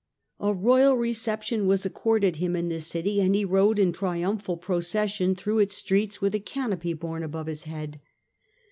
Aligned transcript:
A 0.39 0.51
royal 0.51 0.95
reception 0.97 1.67
was 1.67 1.85
accorded 1.85 2.37
him 2.37 2.55
in 2.55 2.69
this 2.69 2.87
city 2.87 3.21
and 3.21 3.35
he 3.35 3.45
rode 3.45 3.77
in 3.77 3.91
triumphal 3.93 4.57
procession 4.57 5.35
through 5.35 5.59
its 5.59 5.77
streets 5.77 6.19
with 6.19 6.33
a 6.33 6.39
canopy 6.39 6.93
borne 6.93 7.21
above 7.21 7.45
his 7.45 7.65
head. 7.65 8.01